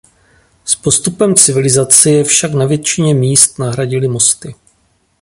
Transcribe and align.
S 0.65 0.75
postupem 0.75 1.35
civilizace 1.35 2.09
je 2.11 2.23
však 2.23 2.53
na 2.53 2.65
většině 2.65 3.13
míst 3.13 3.59
nahradily 3.59 4.07
mosty. 4.07 4.55